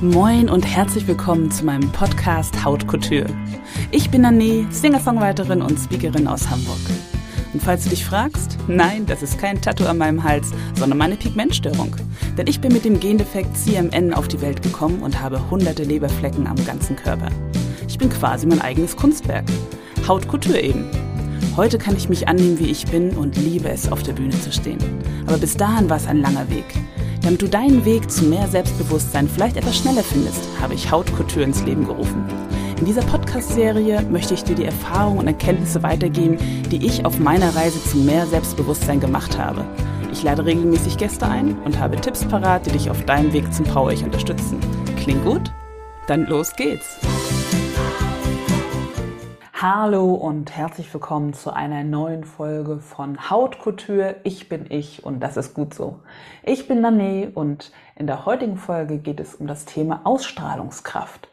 [0.00, 3.26] Moin und herzlich willkommen zu meinem Podcast Haut Couture.
[3.90, 6.80] Ich bin Anne, Singer-Songwriterin und Speakerin aus Hamburg.
[7.52, 11.16] Und falls du dich fragst, nein, das ist kein Tattoo an meinem Hals, sondern meine
[11.16, 11.94] Pigmentstörung.
[12.38, 16.46] Denn ich bin mit dem Gendefekt CMN auf die Welt gekommen und habe hunderte Leberflecken
[16.46, 17.28] am ganzen Körper.
[17.86, 19.44] Ich bin quasi mein eigenes Kunstwerk.
[20.08, 20.86] Haut Couture eben.
[21.56, 24.52] Heute kann ich mich annehmen, wie ich bin und liebe es, auf der Bühne zu
[24.52, 24.78] stehen.
[25.26, 26.64] Aber bis dahin war es ein langer Weg.
[27.22, 31.44] Damit du deinen Weg zu mehr Selbstbewusstsein vielleicht etwas schneller findest, habe ich Haut Couture
[31.44, 32.24] ins Leben gerufen.
[32.80, 36.36] In dieser Podcast-Serie möchte ich dir die Erfahrungen und Erkenntnisse weitergeben,
[36.70, 39.64] die ich auf meiner Reise zu mehr Selbstbewusstsein gemacht habe.
[40.10, 43.66] Ich lade regelmäßig Gäste ein und habe Tipps parat, die dich auf deinem Weg zum
[43.66, 44.58] Power-Ich unterstützen.
[44.96, 45.52] Klingt gut?
[46.08, 46.98] Dann los geht's!
[49.62, 54.16] Hallo und herzlich willkommen zu einer neuen Folge von Hautkultur.
[54.24, 56.00] Ich bin ich und das ist gut so.
[56.42, 61.28] Ich bin Nane und in der heutigen Folge geht es um das Thema Ausstrahlungskraft.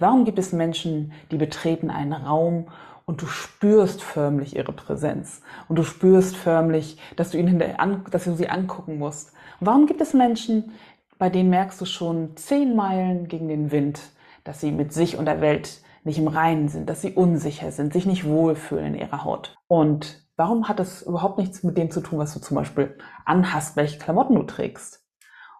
[0.00, 2.66] Warum gibt es Menschen, die betreten einen Raum
[3.06, 7.62] und du spürst förmlich ihre Präsenz und du spürst förmlich, dass du, ihnen
[8.10, 9.32] dass du sie angucken musst?
[9.60, 10.72] Und warum gibt es Menschen,
[11.16, 14.00] bei denen merkst du schon zehn Meilen gegen den Wind,
[14.42, 17.92] dass sie mit sich und der Welt nicht im Reinen sind, dass sie unsicher sind,
[17.92, 19.56] sich nicht wohlfühlen in ihrer Haut.
[19.68, 23.76] Und warum hat das überhaupt nichts mit dem zu tun, was du zum Beispiel anhast,
[23.76, 25.04] welche Klamotten du trägst?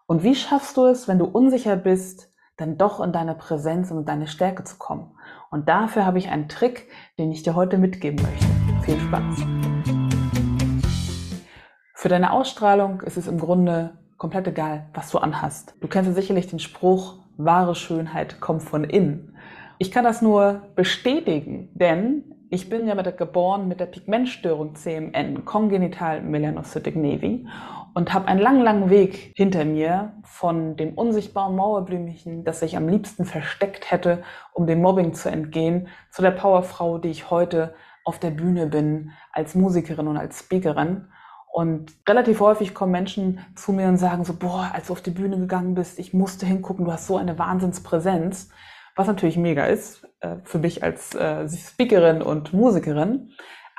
[0.06, 3.98] Und wie schaffst du es, wenn du unsicher bist, dann doch in deine Präsenz und
[3.98, 5.12] in deine Stärke zu kommen?
[5.50, 8.46] Und dafür habe ich einen Trick, den ich dir heute mitgeben möchte.
[8.82, 9.44] Viel Spaß!
[11.94, 15.74] Für deine Ausstrahlung ist es im Grunde komplett egal, was du anhast.
[15.82, 19.36] Du kennst ja sicherlich den Spruch, wahre Schönheit kommt von innen.
[19.80, 24.74] Ich kann das nur bestätigen, denn ich bin ja mit der, geboren mit der Pigmentstörung
[24.74, 27.46] CMN, Congenital Melanocytic Navy,
[27.94, 32.88] und habe einen langen, langen Weg hinter mir von dem unsichtbaren Mauerblümchen, das ich am
[32.88, 37.74] liebsten versteckt hätte, um dem Mobbing zu entgehen, zu der Powerfrau, die ich heute
[38.04, 41.06] auf der Bühne bin, als Musikerin und als Speakerin.
[41.52, 45.10] Und relativ häufig kommen Menschen zu mir und sagen so, boah, als du auf die
[45.10, 48.50] Bühne gegangen bist, ich musste hingucken, du hast so eine Wahnsinnspräsenz
[48.98, 53.30] was natürlich mega ist äh, für mich als äh, Speakerin und Musikerin.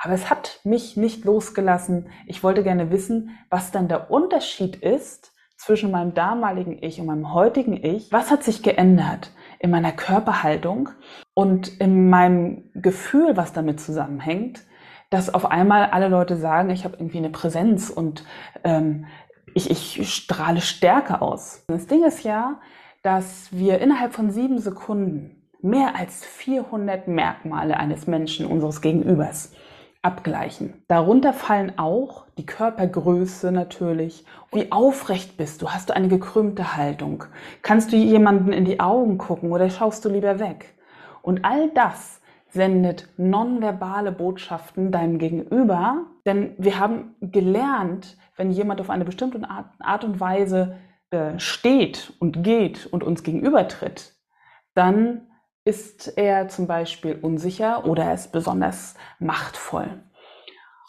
[0.02, 2.08] Aber es hat mich nicht losgelassen.
[2.26, 7.34] Ich wollte gerne wissen, was dann der Unterschied ist zwischen meinem damaligen Ich und meinem
[7.34, 8.10] heutigen Ich.
[8.10, 10.88] Was hat sich geändert in meiner Körperhaltung
[11.34, 14.62] und in meinem Gefühl, was damit zusammenhängt,
[15.10, 18.24] dass auf einmal alle Leute sagen, ich habe irgendwie eine Präsenz und
[18.64, 19.04] ähm,
[19.54, 21.64] ich, ich strahle Stärke aus.
[21.68, 22.58] Das Ding ist ja,
[23.02, 29.52] dass wir innerhalb von sieben Sekunden mehr als 400 Merkmale eines Menschen, unseres Gegenübers,
[30.02, 30.82] abgleichen.
[30.88, 34.24] Darunter fallen auch die Körpergröße natürlich.
[34.52, 35.70] Wie aufrecht bist du?
[35.70, 37.24] Hast du eine gekrümmte Haltung?
[37.62, 40.74] Kannst du jemanden in die Augen gucken oder schaust du lieber weg?
[41.22, 48.90] Und all das sendet nonverbale Botschaften deinem Gegenüber, denn wir haben gelernt, wenn jemand auf
[48.90, 49.40] eine bestimmte
[49.78, 50.76] Art und Weise
[51.10, 54.14] äh, steht und geht und uns gegenübertritt,
[54.74, 55.28] dann
[55.64, 60.02] ist er zum Beispiel unsicher oder er ist besonders machtvoll.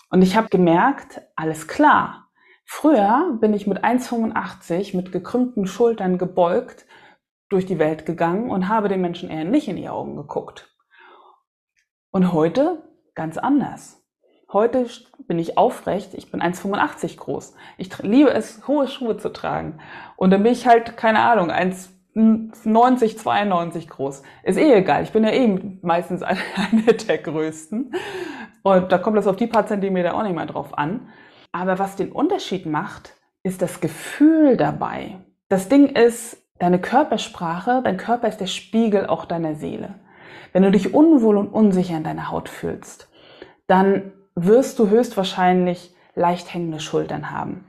[0.10, 2.30] Und ich habe gemerkt, alles klar.
[2.66, 6.86] Früher bin ich mit 1,85 mit gekrümmten Schultern gebeugt
[7.50, 10.74] durch die Welt gegangen und habe den Menschen eher nicht in die Augen geguckt.
[12.12, 12.84] Und heute
[13.14, 14.01] ganz anders.
[14.54, 14.86] Heute
[15.28, 17.56] bin ich aufrecht, ich bin 1,85 groß.
[17.78, 19.80] Ich liebe es, hohe Schuhe zu tragen.
[20.18, 24.24] Und dann bin ich halt, keine Ahnung, 1,90, 92 groß.
[24.44, 27.94] Ist eh egal, ich bin ja eh meistens eine, der größten.
[28.64, 31.08] Und da kommt das auf die paar Zentimeter auch nicht mehr drauf an.
[31.54, 35.18] Aber was den Unterschied macht, ist das Gefühl dabei.
[35.48, 39.96] Das Ding ist, deine Körpersprache, dein Körper ist der Spiegel auch deiner Seele.
[40.52, 43.10] Wenn du dich unwohl und unsicher in deiner Haut fühlst,
[43.68, 47.66] dann wirst du höchstwahrscheinlich leicht hängende Schultern haben,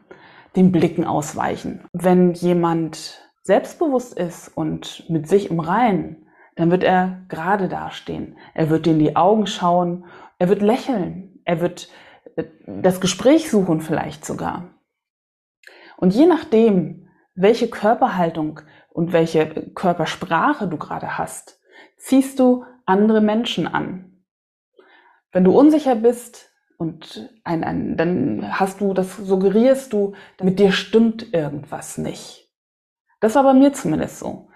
[0.56, 1.84] den Blicken ausweichen.
[1.92, 6.26] Wenn jemand selbstbewusst ist und mit sich im Reinen,
[6.56, 8.36] dann wird er gerade dastehen.
[8.54, 10.04] Er wird dir in die Augen schauen,
[10.38, 11.88] er wird lächeln, er wird
[12.36, 14.70] äh, das Gespräch suchen vielleicht sogar.
[15.96, 18.60] Und je nachdem, welche Körperhaltung
[18.90, 21.60] und welche Körpersprache du gerade hast,
[21.96, 24.24] ziehst du andere Menschen an.
[25.30, 26.51] Wenn du unsicher bist,
[26.82, 32.50] und ein, ein, dann hast du, das suggerierst du, mit dir stimmt irgendwas nicht.
[33.20, 34.48] Das war bei mir zumindest so.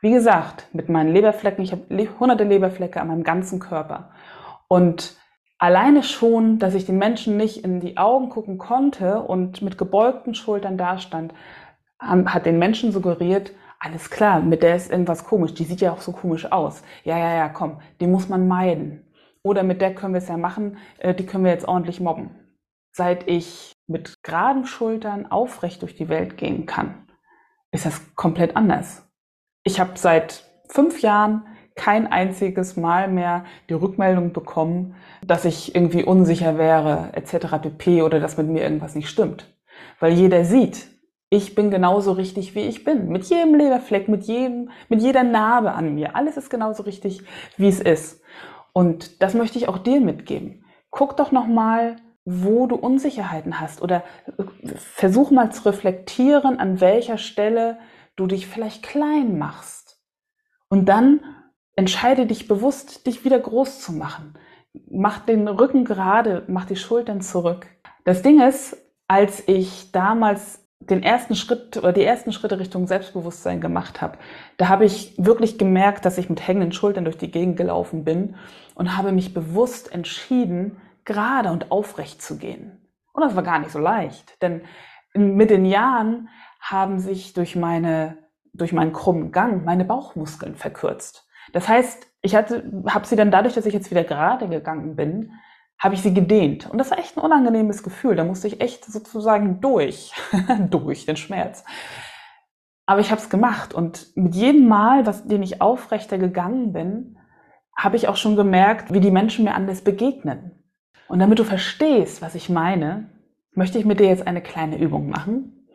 [0.00, 4.12] Wie gesagt, mit meinen Leberflecken, ich habe hunderte Leberflecke an meinem ganzen Körper.
[4.66, 5.16] Und
[5.58, 10.34] alleine schon, dass ich den Menschen nicht in die Augen gucken konnte und mit gebeugten
[10.34, 11.34] Schultern dastand,
[12.00, 16.00] hat den Menschen suggeriert, alles klar, mit der ist irgendwas komisch, die sieht ja auch
[16.00, 16.82] so komisch aus.
[17.04, 19.03] Ja, ja, ja, komm, die muss man meiden.
[19.44, 22.30] Oder mit der können wir es ja machen, äh, die können wir jetzt ordentlich mobben.
[22.92, 27.06] Seit ich mit geraden Schultern aufrecht durch die Welt gehen kann,
[27.70, 29.06] ist das komplett anders.
[29.62, 34.94] Ich habe seit fünf Jahren kein einziges Mal mehr die Rückmeldung bekommen,
[35.26, 37.58] dass ich irgendwie unsicher wäre, etc.
[37.60, 38.02] pp.
[38.02, 39.52] oder dass mit mir irgendwas nicht stimmt.
[39.98, 40.86] Weil jeder sieht,
[41.30, 43.08] ich bin genauso richtig, wie ich bin.
[43.08, 46.14] Mit jedem Lederfleck, mit jedem, mit jeder Narbe an mir.
[46.14, 47.22] Alles ist genauso richtig,
[47.56, 48.22] wie es ist.
[48.74, 50.64] Und das möchte ich auch dir mitgeben.
[50.90, 57.16] Guck doch nochmal, wo du Unsicherheiten hast oder äh, versuch mal zu reflektieren, an welcher
[57.16, 57.78] Stelle
[58.16, 60.02] du dich vielleicht klein machst.
[60.68, 61.20] Und dann
[61.76, 64.34] entscheide dich bewusst, dich wieder groß zu machen.
[64.90, 67.66] Mach den Rücken gerade, mach die Schultern zurück.
[68.04, 73.60] Das Ding ist, als ich damals den ersten Schritt oder die ersten Schritte Richtung Selbstbewusstsein
[73.60, 74.18] gemacht habe,
[74.56, 78.36] da habe ich wirklich gemerkt, dass ich mit hängenden Schultern durch die Gegend gelaufen bin
[78.74, 82.80] und habe mich bewusst entschieden, gerade und aufrecht zu gehen.
[83.12, 84.62] Und das war gar nicht so leicht, denn
[85.14, 86.28] mit den Jahren
[86.60, 91.26] haben sich durch meine durch meinen krummen Gang meine Bauchmuskeln verkürzt.
[91.52, 95.32] Das heißt, ich hatte, habe sie dann dadurch, dass ich jetzt wieder gerade gegangen bin,
[95.78, 96.68] habe ich sie gedehnt.
[96.70, 98.16] Und das war echt ein unangenehmes Gefühl.
[98.16, 100.12] Da musste ich echt sozusagen durch,
[100.70, 101.64] durch den Schmerz.
[102.86, 107.18] Aber ich habe es gemacht und mit jedem Mal, was, den ich aufrechter gegangen bin,
[107.76, 110.52] habe ich auch schon gemerkt, wie die Menschen mir anders begegnen.
[111.08, 113.10] Und damit du verstehst, was ich meine,
[113.52, 115.68] möchte ich mit dir jetzt eine kleine Übung machen.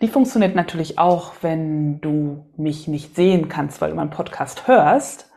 [0.00, 5.31] Die funktioniert natürlich auch, wenn du mich nicht sehen kannst, weil du meinen Podcast hörst.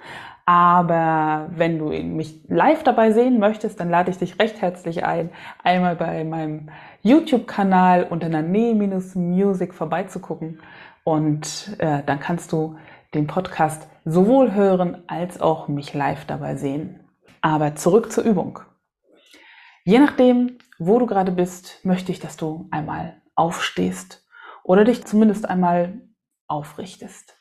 [0.45, 5.31] Aber wenn du mich live dabei sehen möchtest, dann lade ich dich recht herzlich ein,
[5.63, 6.69] einmal bei meinem
[7.01, 10.59] YouTube-Kanal unter Nane-Music vorbeizugucken.
[11.03, 12.77] Und äh, dann kannst du
[13.15, 16.99] den Podcast sowohl hören als auch mich live dabei sehen.
[17.41, 18.59] Aber zurück zur Übung.
[19.83, 24.25] Je nachdem, wo du gerade bist, möchte ich, dass du einmal aufstehst
[24.63, 26.01] oder dich zumindest einmal
[26.47, 27.34] aufrichtest.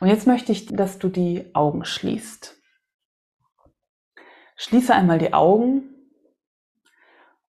[0.00, 2.56] Und jetzt möchte ich, dass du die Augen schließt.
[4.56, 5.94] Schließe einmal die Augen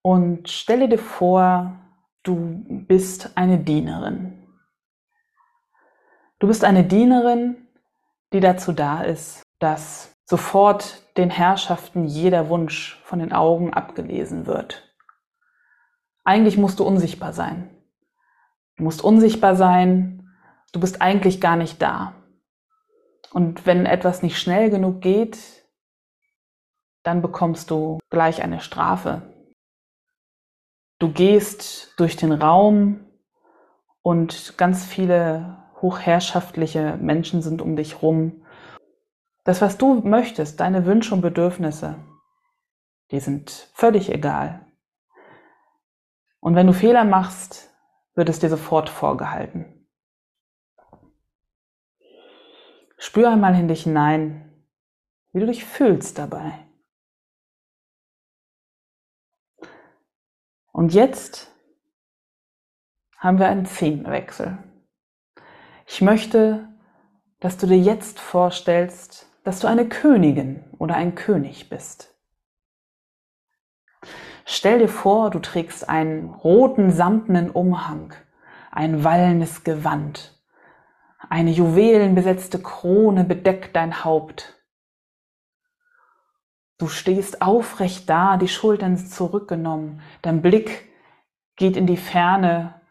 [0.01, 1.75] und stelle dir vor,
[2.23, 4.47] du bist eine Dienerin.
[6.39, 7.67] Du bist eine Dienerin,
[8.31, 14.95] die dazu da ist, dass sofort den Herrschaften jeder Wunsch von den Augen abgelesen wird.
[16.23, 17.69] Eigentlich musst du unsichtbar sein.
[18.77, 20.31] Du musst unsichtbar sein,
[20.71, 22.13] du bist eigentlich gar nicht da.
[23.31, 25.37] Und wenn etwas nicht schnell genug geht,
[27.03, 29.21] dann bekommst du gleich eine Strafe.
[30.99, 33.05] Du gehst durch den Raum
[34.01, 38.45] und ganz viele hochherrschaftliche Menschen sind um dich rum.
[39.45, 41.95] Das, was du möchtest, deine Wünsche und Bedürfnisse,
[43.11, 44.65] die sind völlig egal.
[46.41, 47.69] Und wenn du Fehler machst,
[48.15, 49.78] wird es dir sofort vorgehalten.
[53.01, 54.53] Spür einmal in dich hinein,
[55.31, 56.67] wie du dich fühlst dabei.
[60.73, 61.49] Und jetzt
[63.17, 64.57] haben wir einen Themenwechsel.
[65.87, 66.67] Ich möchte,
[67.39, 72.13] dass du dir jetzt vorstellst, dass du eine Königin oder ein König bist.
[74.45, 78.13] Stell dir vor, du trägst einen roten samtenen Umhang,
[78.71, 80.38] ein wallendes Gewand
[81.27, 84.55] eine juwelenbesetzte Krone bedeckt dein Haupt.
[86.77, 90.87] Du stehst aufrecht da, die Schultern zurückgenommen, dein Blick
[91.57, 92.81] geht in die Ferne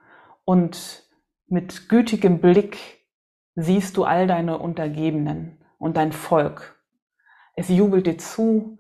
[0.44, 1.04] und
[1.46, 3.06] mit gütigem Blick
[3.54, 6.78] siehst du all deine Untergebenen und dein Volk.
[7.54, 8.78] Es jubelt dir zu,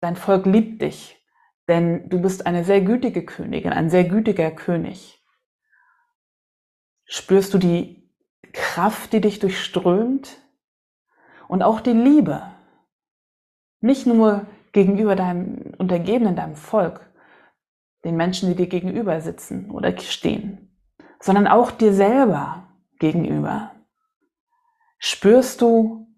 [0.00, 1.20] dein Volk liebt dich,
[1.66, 5.20] denn du bist eine sehr gütige Königin, ein sehr gütiger König.
[7.04, 8.05] Spürst du die
[8.56, 10.38] Kraft, die dich durchströmt
[11.46, 12.42] und auch die Liebe.
[13.80, 17.12] Nicht nur gegenüber deinem Untergebenen, deinem Volk,
[18.04, 20.74] den Menschen, die dir gegenüber sitzen oder stehen,
[21.20, 22.66] sondern auch dir selber
[22.98, 23.72] gegenüber.
[24.98, 26.08] Spürst du,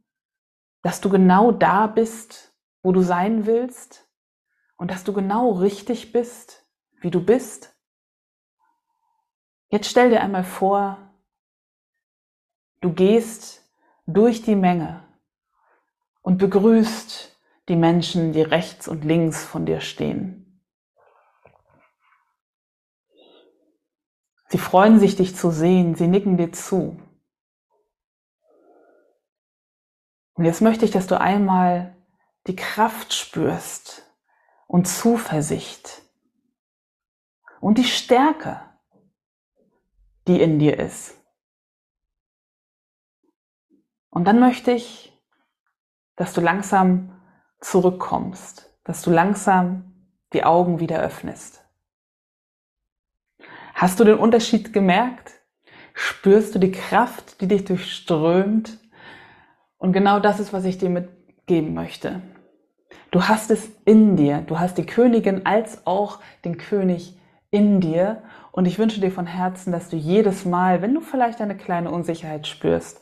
[0.82, 4.08] dass du genau da bist, wo du sein willst
[4.76, 6.64] und dass du genau richtig bist,
[7.00, 7.76] wie du bist?
[9.70, 11.07] Jetzt stell dir einmal vor,
[12.80, 13.62] Du gehst
[14.06, 15.04] durch die Menge
[16.22, 17.36] und begrüßt
[17.68, 20.62] die Menschen, die rechts und links von dir stehen.
[24.48, 26.98] Sie freuen sich, dich zu sehen, sie nicken dir zu.
[30.34, 31.96] Und jetzt möchte ich, dass du einmal
[32.46, 34.10] die Kraft spürst
[34.66, 36.02] und Zuversicht
[37.60, 38.62] und die Stärke,
[40.26, 41.17] die in dir ist.
[44.10, 45.12] Und dann möchte ich,
[46.16, 47.12] dass du langsam
[47.60, 49.92] zurückkommst, dass du langsam
[50.32, 51.64] die Augen wieder öffnest.
[53.74, 55.32] Hast du den Unterschied gemerkt?
[55.94, 58.78] Spürst du die Kraft, die dich durchströmt?
[59.76, 62.20] Und genau das ist, was ich dir mitgeben möchte.
[63.10, 64.38] Du hast es in dir.
[64.42, 67.16] Du hast die Königin als auch den König
[67.50, 68.22] in dir.
[68.58, 71.92] Und ich wünsche dir von Herzen, dass du jedes Mal, wenn du vielleicht eine kleine
[71.92, 73.00] Unsicherheit spürst,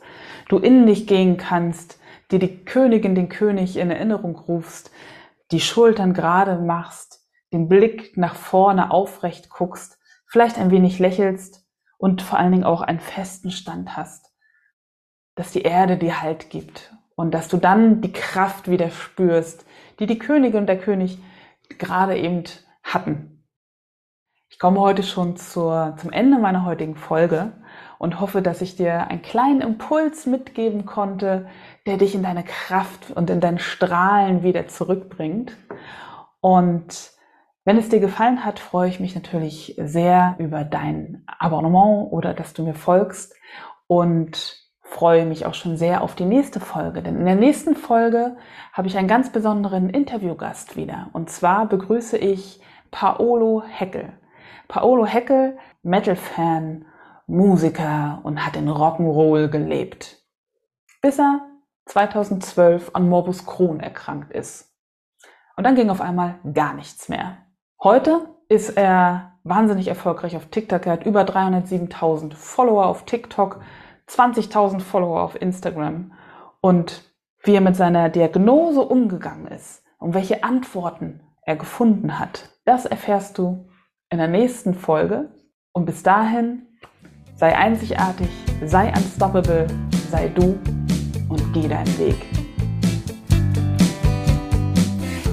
[0.49, 1.99] du in dich gehen kannst,
[2.29, 4.91] dir die Königin, den König in Erinnerung rufst,
[5.49, 9.97] die Schultern gerade machst, den Blick nach vorne aufrecht guckst,
[10.27, 11.65] vielleicht ein wenig lächelst
[11.97, 14.31] und vor allen Dingen auch einen festen Stand hast,
[15.33, 19.65] dass die Erde dir Halt gibt und dass du dann die Kraft wieder spürst,
[19.99, 21.17] die die Königin und der König
[21.79, 22.43] gerade eben
[22.83, 23.36] hatten.
[24.49, 27.51] Ich komme heute schon zur, zum Ende meiner heutigen Folge
[27.99, 31.47] und hoffe, dass ich dir einen kleinen Impuls mitgeben konnte,
[31.85, 35.57] der dich in deine Kraft und in dein Strahlen wieder zurückbringt.
[36.39, 37.11] Und
[37.65, 42.53] wenn es dir gefallen hat, freue ich mich natürlich sehr über dein Abonnement oder dass
[42.53, 43.35] du mir folgst
[43.87, 47.01] und freue mich auch schon sehr auf die nächste Folge.
[47.03, 48.37] Denn in der nächsten Folge
[48.71, 51.09] habe ich einen ganz besonderen Interviewgast wieder.
[51.11, 54.16] Und zwar begrüße ich Paolo Heckel.
[54.67, 56.85] Paolo Heckel, Metal-Fan,
[57.27, 60.21] Musiker und hat in Rock'n'Roll gelebt.
[61.01, 61.41] Bis er
[61.85, 64.73] 2012 an Morbus Crohn erkrankt ist.
[65.55, 67.37] Und dann ging auf einmal gar nichts mehr.
[67.81, 70.85] Heute ist er wahnsinnig erfolgreich auf TikTok.
[70.85, 73.61] Er hat über 307.000 Follower auf TikTok,
[74.09, 76.13] 20.000 Follower auf Instagram.
[76.61, 77.03] Und
[77.43, 83.37] wie er mit seiner Diagnose umgegangen ist und welche Antworten er gefunden hat, das erfährst
[83.37, 83.69] du
[84.09, 85.29] in der nächsten Folge.
[85.73, 86.63] Und bis dahin,
[87.35, 88.29] sei einzigartig,
[88.65, 89.67] sei unstoppable,
[90.09, 90.57] sei du
[91.29, 92.15] und geh deinen Weg.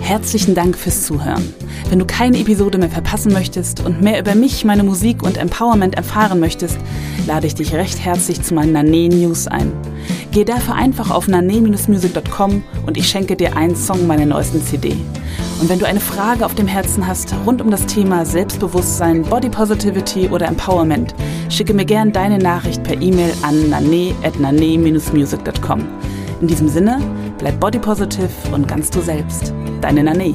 [0.00, 1.54] Herzlichen Dank fürs Zuhören.
[1.88, 5.94] Wenn du keine Episode mehr verpassen möchtest und mehr über mich, meine Musik und Empowerment
[5.94, 6.78] erfahren möchtest,
[7.26, 9.72] lade ich dich recht herzlich zu meinen Nane News ein.
[10.30, 14.96] Geh dafür einfach auf nane-music.com und ich schenke dir einen Song meiner neuesten CD.
[15.64, 19.48] Und wenn du eine Frage auf dem Herzen hast rund um das Thema Selbstbewusstsein, Body
[19.48, 21.14] Positivity oder Empowerment,
[21.48, 25.88] schicke mir gern deine Nachricht per E-Mail an nane-music.com.
[26.42, 26.98] In diesem Sinne,
[27.38, 29.54] bleib body positive und ganz du selbst.
[29.80, 30.34] Deine Nane.